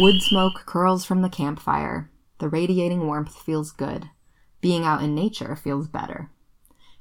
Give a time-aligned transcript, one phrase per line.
[0.00, 2.08] Wood smoke curls from the campfire.
[2.38, 4.08] The radiating warmth feels good.
[4.60, 6.30] Being out in nature feels better.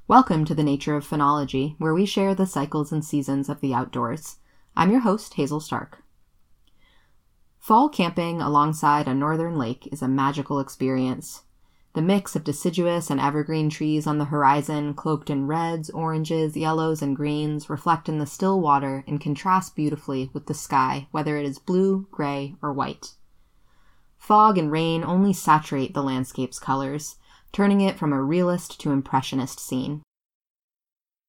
[0.08, 3.72] Welcome to the Nature of Phenology, where we share the cycles and seasons of the
[3.72, 4.38] outdoors.
[4.76, 6.02] I'm your host, Hazel Stark.
[7.60, 11.44] Fall camping alongside a northern lake is a magical experience.
[11.98, 17.02] The mix of deciduous and evergreen trees on the horizon, cloaked in reds, oranges, yellows,
[17.02, 21.46] and greens, reflect in the still water and contrast beautifully with the sky, whether it
[21.48, 23.16] is blue, gray, or white.
[24.16, 27.16] Fog and rain only saturate the landscape's colors,
[27.52, 30.04] turning it from a realist to impressionist scene.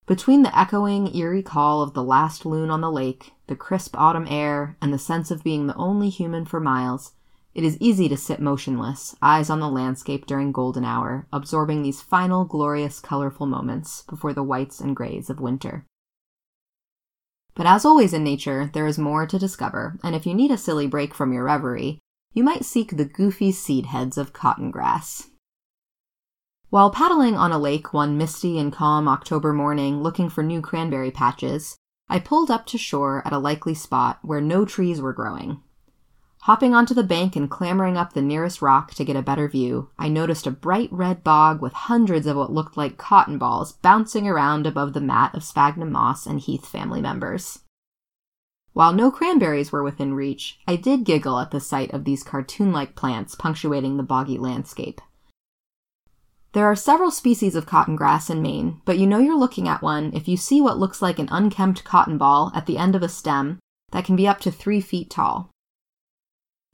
[0.04, 4.26] Between the echoing, eerie call of the last loon on the lake, the crisp autumn
[4.28, 7.12] air, and the sense of being the only human for miles,
[7.58, 12.00] it is easy to sit motionless, eyes on the landscape during golden hour, absorbing these
[12.00, 15.84] final glorious colorful moments before the whites and grays of winter.
[17.56, 20.56] But as always in nature, there is more to discover, and if you need a
[20.56, 21.98] silly break from your reverie,
[22.32, 25.28] you might seek the goofy seed heads of cotton grass.
[26.70, 31.10] While paddling on a lake one misty and calm October morning looking for new cranberry
[31.10, 31.76] patches,
[32.08, 35.60] I pulled up to shore at a likely spot where no trees were growing.
[36.42, 39.90] Hopping onto the bank and clambering up the nearest rock to get a better view,
[39.98, 44.26] I noticed a bright red bog with hundreds of what looked like cotton balls bouncing
[44.26, 47.60] around above the mat of sphagnum moss and heath family members.
[48.72, 52.72] While no cranberries were within reach, I did giggle at the sight of these cartoon
[52.72, 55.00] like plants punctuating the boggy landscape.
[56.52, 59.82] There are several species of cotton grass in Maine, but you know you're looking at
[59.82, 63.02] one if you see what looks like an unkempt cotton ball at the end of
[63.02, 63.58] a stem
[63.90, 65.50] that can be up to three feet tall.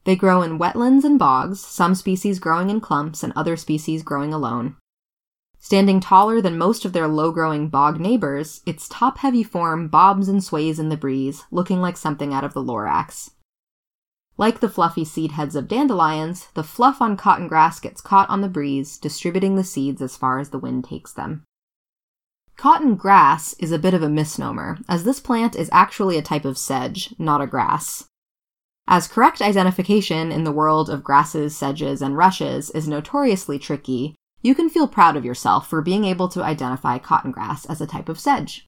[0.05, 4.33] They grow in wetlands and bogs, some species growing in clumps and other species growing
[4.33, 4.77] alone.
[5.59, 10.29] Standing taller than most of their low growing bog neighbors, its top heavy form bobs
[10.29, 13.31] and sways in the breeze, looking like something out of the Lorax.
[14.37, 18.41] Like the fluffy seed heads of dandelions, the fluff on cotton grass gets caught on
[18.41, 21.45] the breeze, distributing the seeds as far as the wind takes them.
[22.57, 26.45] Cotton grass is a bit of a misnomer, as this plant is actually a type
[26.45, 28.05] of sedge, not a grass.
[28.87, 34.53] As correct identification in the world of grasses, sedges, and rushes is notoriously tricky, you
[34.53, 38.09] can feel proud of yourself for being able to identify cotton grass as a type
[38.09, 38.67] of sedge.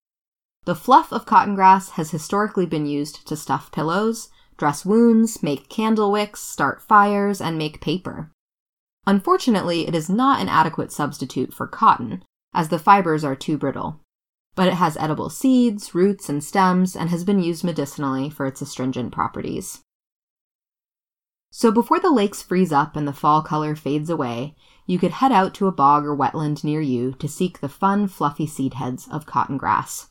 [0.66, 5.70] The fluff of cotton grass has historically been used to stuff pillows, dress wounds, make
[5.70, 8.32] candle wicks, start fires, and make paper.
[9.06, 12.24] Unfortunately, it is not an adequate substitute for cotton,
[12.56, 14.02] as the fibers are too brittle.
[14.56, 18.62] But it has edible seeds, roots, and stems, and has been used medicinally for its
[18.62, 19.84] astringent properties.
[21.50, 25.32] So before the lakes freeze up and the fall color fades away, you could head
[25.32, 29.08] out to a bog or wetland near you to seek the fun, fluffy seed heads
[29.10, 30.08] of cotton grass.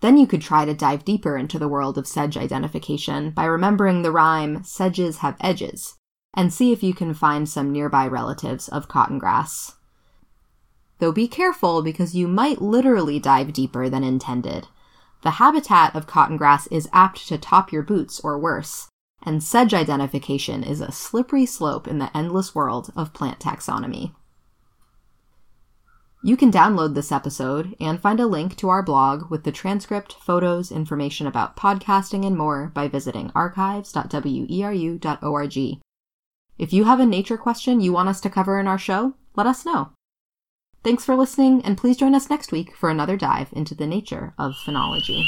[0.00, 4.02] Then you could try to dive deeper into the world of sedge identification by remembering
[4.02, 5.96] the rhyme, sedges have edges,
[6.34, 9.76] and see if you can find some nearby relatives of cotton grass.
[10.98, 14.66] Though be careful because you might literally dive deeper than intended.
[15.22, 18.88] The habitat of cotton grass is apt to top your boots or worse,
[19.24, 24.14] and sedge identification is a slippery slope in the endless world of plant taxonomy.
[26.24, 30.12] You can download this episode and find a link to our blog with the transcript,
[30.12, 35.58] photos, information about podcasting, and more by visiting archives.weru.org.
[36.58, 39.48] If you have a nature question you want us to cover in our show, let
[39.48, 39.90] us know.
[40.84, 44.32] Thanks for listening, and please join us next week for another dive into the nature
[44.38, 45.24] of phenology.